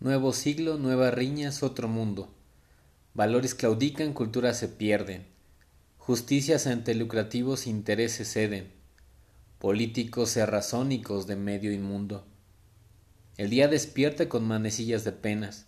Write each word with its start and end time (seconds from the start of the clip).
Nuevo 0.00 0.32
siglo, 0.32 0.78
nuevas 0.78 1.12
riñas, 1.12 1.64
otro 1.64 1.88
mundo. 1.88 2.32
Valores 3.14 3.56
claudican, 3.56 4.12
culturas 4.12 4.56
se 4.56 4.68
pierden. 4.68 5.26
Justicias 5.96 6.68
ante 6.68 6.94
lucrativos 6.94 7.66
intereses 7.66 8.32
ceden. 8.32 8.70
Políticos 9.58 10.30
serrazónicos 10.30 11.26
de 11.26 11.34
medio 11.34 11.72
inmundo. 11.72 12.24
El 13.38 13.50
día 13.50 13.66
despierta 13.66 14.28
con 14.28 14.46
manecillas 14.46 15.02
de 15.02 15.10
penas. 15.10 15.66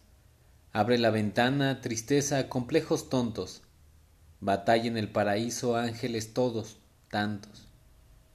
Abre 0.72 0.96
la 0.98 1.10
ventana, 1.10 1.80
tristeza, 1.80 2.48
complejos 2.48 3.08
tontos. 3.08 3.62
Batalla 4.38 4.86
en 4.86 4.96
el 4.96 5.08
paraíso, 5.08 5.74
ángeles 5.74 6.34
todos, 6.34 6.76
tantos. 7.10 7.66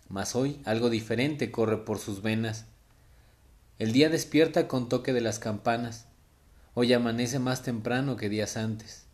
Mas 0.09 0.35
hoy 0.35 0.59
algo 0.65 0.89
diferente 0.89 1.51
corre 1.51 1.85
por 1.85 1.99
sus 1.99 2.21
venas 2.21 2.65
el 3.77 3.91
día 3.91 4.07
despierta 4.09 4.69
con 4.69 4.87
toque 4.87 5.11
de 5.11 5.19
las 5.19 5.37
campanas. 5.37 6.05
Hoy 6.75 6.93
amanece 6.93 7.39
más 7.39 7.61
temprano 7.61 8.15
que 8.15 8.29
días 8.29 8.55
antes. 8.55 9.05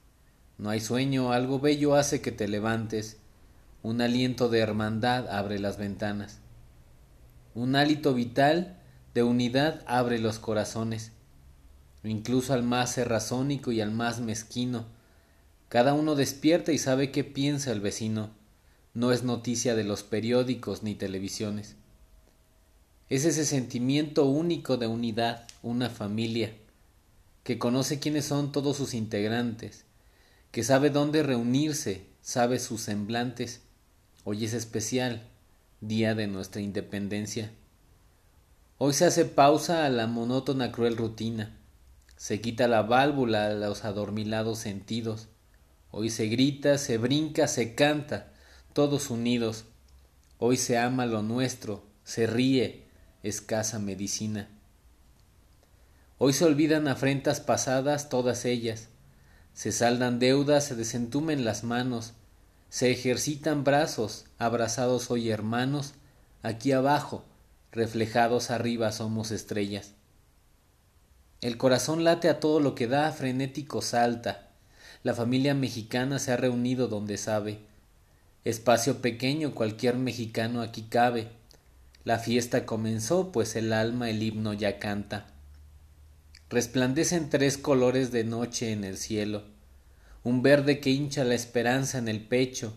No 0.59 0.69
hay 0.69 0.79
sueño, 0.79 1.31
algo 1.31 1.59
bello 1.59 1.95
hace 1.95 2.21
que 2.21 2.31
te 2.31 2.47
levantes. 2.47 3.17
Un 3.81 4.01
aliento 4.01 4.49
de 4.49 4.59
hermandad 4.59 5.27
abre 5.29 5.57
las 5.57 5.79
ventanas. 5.79 6.37
Un 7.55 7.75
hálito 7.75 8.13
vital 8.13 8.77
de 9.15 9.23
unidad 9.23 9.81
abre 9.87 10.19
los 10.19 10.37
corazones. 10.37 11.11
Incluso 12.03 12.53
al 12.53 12.61
más 12.61 12.91
serrazónico 12.91 13.71
y 13.71 13.81
al 13.81 13.89
más 13.89 14.19
mezquino. 14.19 14.85
Cada 15.69 15.95
uno 15.95 16.13
despierta 16.13 16.71
y 16.71 16.77
sabe 16.77 17.09
qué 17.09 17.23
piensa 17.23 17.71
el 17.71 17.81
vecino. 17.81 18.29
No 18.93 19.11
es 19.11 19.23
noticia 19.23 19.73
de 19.73 19.85
los 19.85 20.03
periódicos 20.03 20.83
ni 20.83 20.93
televisiones. 20.93 21.77
Es 23.11 23.25
ese 23.25 23.45
sentimiento 23.45 24.23
único 24.23 24.77
de 24.77 24.87
unidad, 24.87 25.45
una 25.63 25.89
familia, 25.89 26.53
que 27.43 27.59
conoce 27.59 27.99
quiénes 27.99 28.23
son 28.23 28.53
todos 28.53 28.77
sus 28.77 28.93
integrantes, 28.93 29.83
que 30.51 30.63
sabe 30.63 30.91
dónde 30.91 31.21
reunirse, 31.21 32.05
sabe 32.21 32.57
sus 32.57 32.79
semblantes. 32.79 33.63
Hoy 34.23 34.45
es 34.45 34.53
especial, 34.53 35.27
día 35.81 36.15
de 36.15 36.27
nuestra 36.27 36.61
independencia. 36.61 37.51
Hoy 38.77 38.93
se 38.93 39.03
hace 39.03 39.25
pausa 39.25 39.85
a 39.85 39.89
la 39.89 40.07
monótona 40.07 40.71
cruel 40.71 40.95
rutina, 40.95 41.57
se 42.15 42.39
quita 42.39 42.69
la 42.69 42.81
válvula 42.81 43.47
a 43.47 43.53
los 43.53 43.83
adormilados 43.83 44.59
sentidos. 44.59 45.27
Hoy 45.89 46.09
se 46.09 46.27
grita, 46.27 46.77
se 46.77 46.97
brinca, 46.97 47.49
se 47.49 47.75
canta, 47.75 48.31
todos 48.71 49.09
unidos. 49.09 49.65
Hoy 50.37 50.55
se 50.55 50.77
ama 50.77 51.05
lo 51.05 51.21
nuestro, 51.21 51.83
se 52.05 52.25
ríe, 52.25 52.89
escasa 53.23 53.77
medicina. 53.79 54.49
Hoy 56.17 56.33
se 56.33 56.45
olvidan 56.45 56.87
afrentas 56.87 57.39
pasadas 57.39 58.09
todas 58.09 58.45
ellas, 58.45 58.89
se 59.53 59.71
saldan 59.71 60.19
deudas, 60.19 60.65
se 60.65 60.75
desentumen 60.75 61.45
las 61.45 61.63
manos, 61.63 62.13
se 62.69 62.91
ejercitan 62.91 63.63
brazos, 63.63 64.25
abrazados 64.37 65.11
hoy 65.11 65.29
hermanos, 65.29 65.93
aquí 66.41 66.71
abajo, 66.71 67.25
reflejados 67.71 68.49
arriba 68.49 68.91
somos 68.91 69.31
estrellas. 69.31 69.93
El 71.41 71.57
corazón 71.57 72.03
late 72.03 72.29
a 72.29 72.39
todo 72.39 72.59
lo 72.59 72.75
que 72.75 72.87
da, 72.87 73.11
frenético 73.11 73.81
salta. 73.81 74.49
La 75.03 75.15
familia 75.15 75.55
mexicana 75.55 76.19
se 76.19 76.31
ha 76.31 76.37
reunido 76.37 76.87
donde 76.87 77.17
sabe. 77.17 77.59
Espacio 78.45 79.01
pequeño 79.01 79.55
cualquier 79.55 79.95
mexicano 79.95 80.61
aquí 80.61 80.83
cabe 80.83 81.40
la 82.03 82.17
fiesta 82.17 82.65
comenzó, 82.65 83.31
pues 83.31 83.55
el 83.55 83.73
alma 83.73 84.09
el 84.09 84.23
himno 84.23 84.53
ya 84.53 84.79
canta. 84.79 85.27
Resplandecen 86.49 87.29
tres 87.29 87.57
colores 87.57 88.11
de 88.11 88.23
noche 88.23 88.71
en 88.71 88.83
el 88.83 88.97
cielo, 88.97 89.43
un 90.23 90.41
verde 90.41 90.79
que 90.79 90.89
hincha 90.89 91.23
la 91.23 91.35
esperanza 91.35 91.97
en 91.97 92.07
el 92.07 92.21
pecho, 92.21 92.73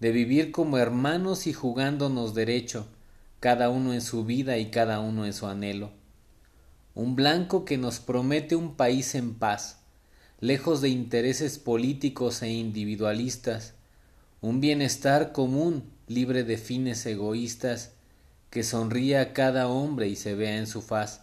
de 0.00 0.12
vivir 0.12 0.52
como 0.52 0.78
hermanos 0.78 1.46
y 1.46 1.52
jugándonos 1.52 2.34
derecho, 2.34 2.88
cada 3.40 3.70
uno 3.70 3.94
en 3.94 4.02
su 4.02 4.24
vida 4.24 4.58
y 4.58 4.70
cada 4.70 5.00
uno 5.00 5.24
en 5.24 5.32
su 5.32 5.46
anhelo. 5.46 5.92
Un 6.94 7.16
blanco 7.16 7.64
que 7.64 7.78
nos 7.78 8.00
promete 8.00 8.56
un 8.56 8.74
país 8.74 9.14
en 9.14 9.34
paz, 9.34 9.80
lejos 10.40 10.80
de 10.80 10.88
intereses 10.88 11.58
políticos 11.58 12.42
e 12.42 12.50
individualistas, 12.50 13.74
un 14.40 14.60
bienestar 14.60 15.32
común, 15.32 15.84
libre 16.06 16.44
de 16.44 16.58
fines 16.58 17.04
egoístas, 17.06 17.95
que 18.56 18.62
sonría 18.62 19.20
a 19.20 19.32
cada 19.34 19.68
hombre 19.68 20.08
y 20.08 20.16
se 20.16 20.34
vea 20.34 20.56
en 20.56 20.66
su 20.66 20.80
faz. 20.80 21.20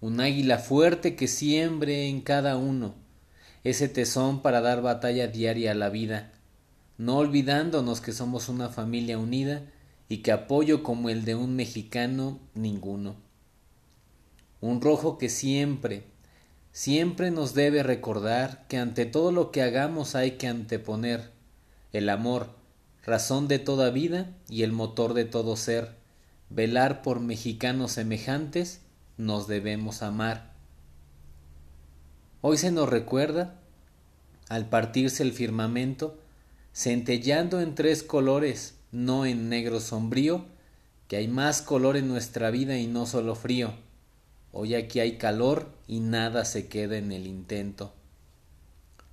Un 0.00 0.20
águila 0.20 0.58
fuerte 0.58 1.16
que 1.16 1.26
siembre 1.26 2.06
en 2.06 2.20
cada 2.20 2.56
uno 2.56 2.94
ese 3.64 3.88
tesón 3.88 4.40
para 4.40 4.60
dar 4.60 4.82
batalla 4.82 5.26
diaria 5.26 5.72
a 5.72 5.74
la 5.74 5.88
vida, 5.88 6.30
no 6.96 7.16
olvidándonos 7.16 8.00
que 8.00 8.12
somos 8.12 8.48
una 8.48 8.68
familia 8.68 9.18
unida 9.18 9.62
y 10.08 10.18
que 10.18 10.30
apoyo 10.30 10.84
como 10.84 11.08
el 11.08 11.24
de 11.24 11.34
un 11.34 11.56
mexicano 11.56 12.38
ninguno. 12.54 13.16
Un 14.60 14.80
rojo 14.80 15.18
que 15.18 15.28
siempre, 15.28 16.04
siempre 16.70 17.32
nos 17.32 17.52
debe 17.52 17.82
recordar 17.82 18.64
que 18.68 18.78
ante 18.78 19.06
todo 19.06 19.32
lo 19.32 19.50
que 19.50 19.62
hagamos 19.62 20.14
hay 20.14 20.38
que 20.38 20.46
anteponer 20.46 21.32
el 21.92 22.08
amor, 22.10 22.59
razón 23.04 23.48
de 23.48 23.58
toda 23.58 23.90
vida 23.90 24.34
y 24.48 24.62
el 24.62 24.72
motor 24.72 25.14
de 25.14 25.24
todo 25.24 25.56
ser, 25.56 25.96
velar 26.48 27.02
por 27.02 27.20
mexicanos 27.20 27.92
semejantes, 27.92 28.80
nos 29.16 29.46
debemos 29.46 30.02
amar. 30.02 30.52
Hoy 32.40 32.56
se 32.56 32.70
nos 32.70 32.88
recuerda, 32.88 33.56
al 34.48 34.68
partirse 34.68 35.22
el 35.22 35.32
firmamento, 35.32 36.18
centellando 36.72 37.60
en 37.60 37.74
tres 37.74 38.02
colores, 38.02 38.74
no 38.92 39.26
en 39.26 39.48
negro 39.48 39.80
sombrío, 39.80 40.44
que 41.06 41.16
hay 41.16 41.28
más 41.28 41.62
color 41.62 41.96
en 41.96 42.08
nuestra 42.08 42.50
vida 42.50 42.78
y 42.78 42.86
no 42.86 43.06
solo 43.06 43.34
frío. 43.34 43.74
Hoy 44.52 44.74
aquí 44.74 45.00
hay 45.00 45.18
calor 45.18 45.68
y 45.86 46.00
nada 46.00 46.44
se 46.44 46.66
queda 46.68 46.96
en 46.96 47.12
el 47.12 47.26
intento. 47.26 47.92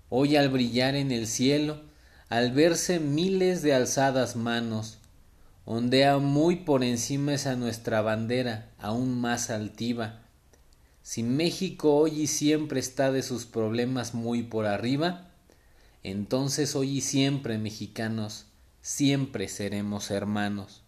Hoy 0.10 0.36
al 0.36 0.50
brillar 0.50 0.96
en 0.96 1.12
el 1.12 1.28
cielo, 1.28 1.82
al 2.30 2.52
verse 2.52 3.00
miles 3.00 3.62
de 3.62 3.74
alzadas 3.74 4.36
manos, 4.36 5.00
ondea 5.64 6.18
muy 6.18 6.58
por 6.58 6.84
encima 6.84 7.34
esa 7.34 7.56
nuestra 7.56 8.02
bandera, 8.02 8.70
aún 8.80 9.20
más 9.20 9.50
altiva. 9.50 10.22
Si 11.04 11.24
México 11.24 11.96
hoy 11.96 12.24
y 12.24 12.28
siempre 12.28 12.82
está 12.82 13.12
de 13.14 13.24
sus 13.24 13.46
problemas 13.46 14.14
muy 14.14 14.44
por 14.44 14.66
arriba, 14.66 15.32
entonces 16.04 16.76
hoy 16.76 16.98
y 16.98 17.02
siempre, 17.02 17.58
mexicanos, 17.58 18.48
siempre 18.82 19.48
seremos 19.48 20.12
hermanos. 20.12 20.84